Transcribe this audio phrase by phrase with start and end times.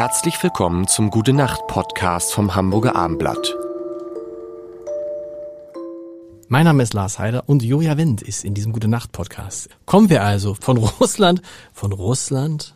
[0.00, 3.54] Herzlich willkommen zum Gute Nacht Podcast vom Hamburger Armblatt.
[6.48, 9.68] Mein Name ist Lars Heider und Joja Wendt ist in diesem Gute Nacht Podcast.
[9.84, 11.42] Kommen wir also von Russland,
[11.74, 12.74] von Russland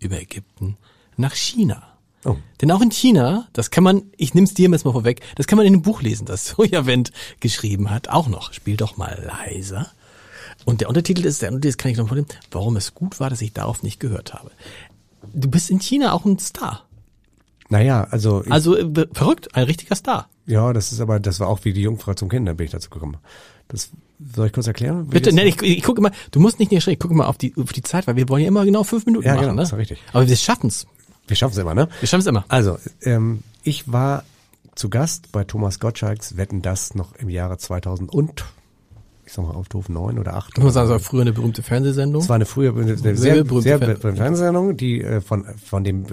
[0.00, 0.76] über Ägypten
[1.16, 1.80] nach China.
[2.24, 2.34] Oh.
[2.60, 5.46] Denn auch in China, das kann man, ich nehme es dir jetzt mal vorweg, das
[5.46, 8.52] kann man in dem Buch lesen, das Soja Wendt geschrieben hat, auch noch.
[8.52, 9.92] Spiel doch mal leiser.
[10.64, 13.42] Und der Untertitel ist, der Untertitel kann ich noch vorlesen, warum es gut war, dass
[13.42, 14.50] ich darauf nicht gehört habe.
[15.32, 16.84] Du bist in China auch ein Star.
[17.68, 20.28] Naja, also, ich, Also äh, verrückt, ein richtiger Star.
[20.46, 22.72] ja, das ist aber, das war auch wie die Jungfrau zum Kind, da bin ich
[22.72, 23.16] dazu gekommen.
[23.68, 23.90] Das
[24.34, 25.06] soll ich kurz erklären?
[25.08, 27.38] Bitte, das- ne, ich, ich gucke mal, du musst nicht schräg, ich gucke mal auf
[27.38, 29.54] die, auf die Zeit, weil wir wollen ja immer genau fünf Minuten Ja, machen, genau,
[29.56, 29.62] ne?
[29.62, 29.98] ist doch richtig.
[30.12, 30.86] Aber wir schaffen's.
[31.26, 31.88] Wir schaffen es immer, ne?
[32.00, 32.44] Wir schaffen's immer.
[32.48, 34.24] Also, ähm, ich war
[34.74, 38.44] zu Gast bei Thomas Gottschalks Wetten das noch im Jahre 2000 und,
[39.34, 40.56] sag mal, auf doof neun oder acht.
[40.58, 42.22] Muss sagen, es war früher eine berühmte Fernsehsendung.
[42.22, 45.84] Es war eine frühe, eine sehr, Sehr berühmte sehr berühmte Fernsehsendung, die äh, von, von
[45.84, 46.08] dem äh,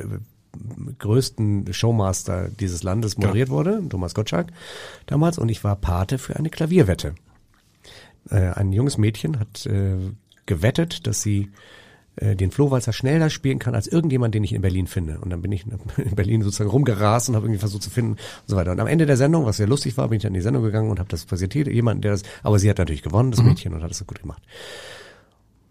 [0.99, 4.47] größten Showmaster dieses Landes moderiert wurde, Thomas Gottschalk
[5.05, 7.15] damals, und ich war Pate für eine Klavierwette.
[8.29, 9.95] Äh, ein junges Mädchen hat äh,
[10.45, 11.51] gewettet, dass sie
[12.19, 15.19] den Flohwalzer schneller spielen kann als irgendjemand, den ich in Berlin finde.
[15.19, 15.65] Und dann bin ich
[15.97, 18.71] in Berlin sozusagen rumgerast und habe irgendwie versucht zu finden und so weiter.
[18.71, 20.63] Und am Ende der Sendung, was sehr lustig war, bin ich dann in die Sendung
[20.63, 21.67] gegangen und habe das präsentiert.
[21.67, 24.19] Jemand, der das, aber sie hat natürlich gewonnen, das Mädchen, und hat das so gut
[24.19, 24.43] gemacht.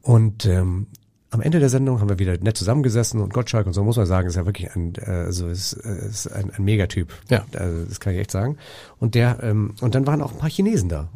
[0.03, 0.87] Und ähm,
[1.31, 4.07] am Ende der Sendung haben wir wieder nett zusammengesessen und Gottschalk und so muss man
[4.07, 7.13] sagen, ist ja wirklich ein, äh, also ist, äh, ist ein, ein Megatyp.
[7.29, 7.45] Ja.
[7.55, 8.57] Also, das kann ich echt sagen.
[8.99, 11.09] Und der, ähm, und dann waren auch ein paar Chinesen da.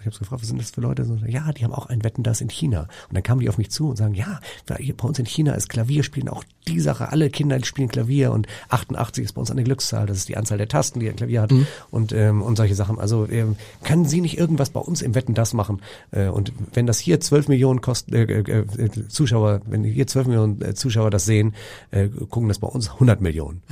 [0.00, 1.04] Ich habe gefragt, was sind das für Leute?
[1.04, 2.88] So, ja, die haben auch ein Wetten das in China.
[3.08, 5.68] Und dann kamen die auf mich zu und sagen, ja, bei uns in China ist
[5.68, 7.10] Klavierspielen auch die Sache.
[7.10, 10.06] Alle Kinder spielen Klavier und 88 ist bei uns eine Glückszahl.
[10.06, 11.52] Das ist die Anzahl der Tasten, die ein Klavier hat
[11.90, 12.98] und ähm, und solche Sachen.
[12.98, 15.80] Also ähm, können Sie nicht irgendwas bei uns im Wetten das machen?
[16.10, 19.08] Äh, und wenn das hier 12 Millionen kosten, äh, äh, äh,
[19.50, 21.54] Zuschauer, wenn hier 12 Millionen äh, Zuschauer das sehen,
[21.90, 23.62] äh, gucken das bei uns 100 Millionen.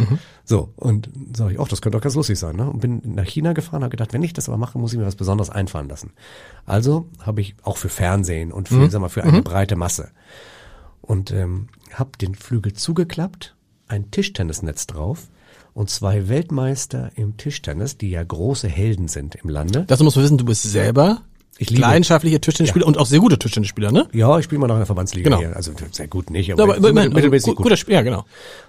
[0.45, 2.57] So und sage ich, auch das könnte doch ganz lustig sein.
[2.57, 2.69] Ne?
[2.69, 5.07] Und bin nach China gefahren, habe gedacht, wenn ich das aber mache, muss ich mir
[5.07, 6.13] was Besonderes einfallen lassen.
[6.65, 10.11] Also habe ich auch für Fernsehen und für, sag mal, für eine breite Masse
[11.03, 13.55] und ähm, habe den Flügel zugeklappt,
[13.89, 15.29] ein Tischtennisnetz drauf
[15.75, 19.85] und zwei Weltmeister im Tischtennis, die ja große Helden sind im Lande.
[19.87, 21.23] Das musst du wissen, du bist selber
[21.59, 24.09] Ich liebe- leidenschaftlicher Tischtennisspieler und auch sehr guter Tischtennisspieler, ne?
[24.13, 25.41] Ja, ich spiele mal noch in der Verbandsliga Genau.
[25.41, 25.57] hier.
[25.57, 27.65] Also sehr gut nicht, Ja, aber, aber so immerhin, also, mittelmäßig gut, gut.
[27.65, 28.25] guter Spieler, ja, genau.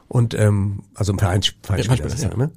[0.08, 2.38] Und ähm, also ein Vereins, Vereinsspieler, Vereinsspieler, ist das, ja.
[2.38, 2.52] ne?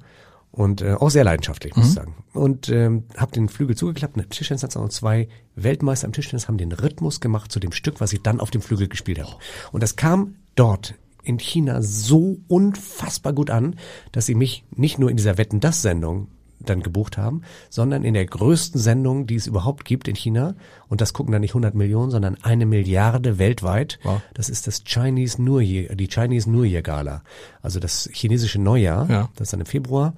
[0.51, 1.89] Und äh, auch sehr leidenschaftlich, muss Mhm.
[1.89, 2.15] ich sagen.
[2.33, 6.71] Und ähm, habe den Flügel zugeklappt, eine Tischtennis und zwei Weltmeister im Tischtennis haben den
[6.71, 9.31] Rhythmus gemacht zu dem Stück, was ich dann auf dem Flügel gespielt habe.
[9.71, 10.93] Und das kam dort
[11.23, 13.75] in China so unfassbar gut an,
[14.11, 16.27] dass sie mich nicht nur in dieser Wetten das Sendung
[16.69, 20.55] dann gebucht haben, sondern in der größten Sendung, die es überhaupt gibt in China.
[20.87, 23.99] Und das gucken dann nicht 100 Millionen, sondern eine Milliarde weltweit.
[24.03, 24.21] Wow.
[24.33, 27.23] Das ist das Chinese New Year, die Chinese New Year Gala.
[27.61, 29.09] Also das chinesische Neujahr.
[29.09, 29.29] Ja.
[29.35, 30.13] Das ist dann im Februar.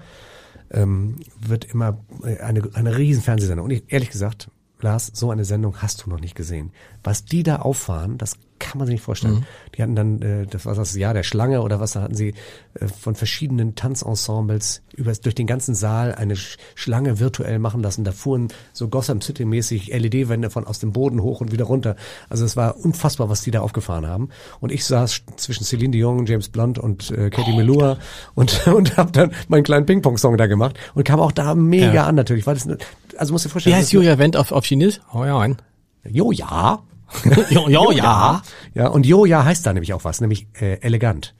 [0.71, 1.99] Ähm, wird immer
[2.41, 3.65] eine, eine riesen Fernsehsendung.
[3.65, 4.49] Und ich, ehrlich gesagt,
[4.85, 6.71] Lars, so eine Sendung hast du noch nicht gesehen.
[7.03, 9.45] Was die da auffahren, das kann man sich nicht vorstellen.
[9.75, 12.33] Die hatten dann, äh, das war das Jahr der Schlange oder was, da hatten sie
[12.79, 18.05] äh, von verschiedenen Tanzensembles über, durch den ganzen Saal eine Sch Schlange virtuell machen lassen.
[18.05, 21.97] Da fuhren so Gotham City-mäßig LED-Wände von aus dem Boden hoch und wieder runter.
[22.29, 24.29] Also es war unfassbar, was die da aufgefahren haben.
[24.61, 27.97] Und ich saß zwischen Celine Dion, James Blunt und äh, Katie Melua
[28.35, 32.05] und, und habe dann meinen kleinen Ping-Pong-Song da gemacht und kam auch da mega Ja.
[32.05, 32.47] an natürlich.
[32.47, 32.67] Weil das,
[33.17, 33.75] also musst du dir Wie vorstellen.
[33.77, 35.01] heißt das- Julia Wendt auf, auf Chinesisch?
[35.13, 35.57] Oh ja, ein.
[36.07, 36.79] Jo, ja.
[37.49, 38.41] Jo, jo, ja.
[38.73, 41.33] Ja, und Joja heißt da nämlich auch was, nämlich äh, elegant.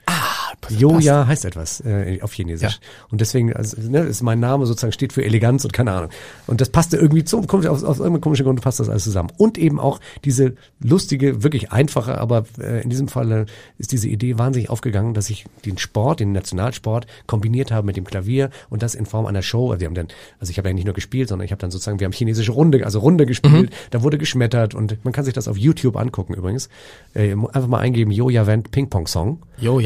[0.70, 2.80] Joja heißt etwas äh, auf Chinesisch.
[3.10, 6.10] Und deswegen also, ne, ist mein Name sozusagen steht für Eleganz und keine Ahnung.
[6.48, 9.30] Und das passte irgendwie zu, kommt aus, aus irgendeinem komischen Grund passt das alles zusammen.
[9.38, 13.46] Und eben auch diese lustige, wirklich einfache, aber äh, in diesem Falle
[13.78, 18.06] ist diese Idee wahnsinnig aufgegangen, dass ich den Sport, den Nationalsport kombiniert habe mit dem
[18.06, 19.72] Klavier und das in Form einer Show.
[19.72, 20.08] Also, wir haben dann,
[20.40, 22.52] also ich habe ja nicht nur gespielt, sondern ich habe dann sozusagen, wir haben chinesische
[22.52, 26.34] Runde, also Runde gespielt, da wurde geschmettert und man kann sich das auf YouTube angucken
[26.34, 26.70] übrigens.
[27.14, 29.40] Äh, einfach mal eingeben, Joja Wendt Ping Pong Song.
[29.58, 29.80] Jo,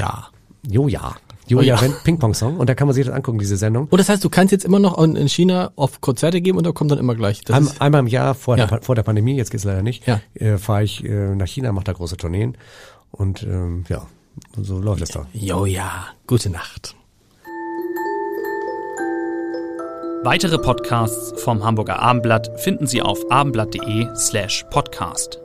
[0.68, 0.72] ja.
[0.72, 1.16] Joja.
[1.52, 1.74] Oh ja.
[1.74, 3.88] Joja Wendt Ping Pong Song und da kann man sich das angucken, diese Sendung.
[3.90, 6.68] Und das heißt, du kannst jetzt immer noch in in China auf Konzerte geben und
[6.68, 7.42] da kommt dann immer gleich.
[7.42, 8.68] Das Ein, ist, einmal im Jahr vor, Ja.
[8.68, 10.22] der, vor der Pandemie, jetzt geht's leider nicht, Ja.
[10.36, 12.56] äh, fahre ich äh, nach China, mache da große Tourneen
[13.12, 14.06] und ähm, ja,
[14.62, 15.26] so läuft es da.
[15.34, 16.06] jo, ja.
[16.28, 16.96] Gute Nacht.
[20.24, 25.40] Weitere Podcasts vom Hamburger Abendblatt finden Sie auf abendblatt.de slash podcast.